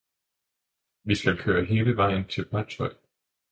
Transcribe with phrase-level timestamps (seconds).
[1.05, 2.93] Vi skal køre hele vejen til Brønshøj